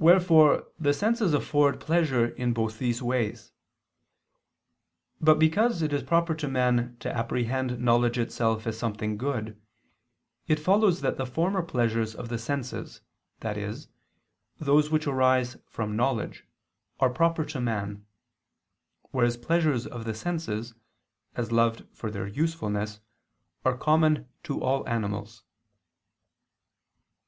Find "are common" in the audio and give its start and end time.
23.64-24.28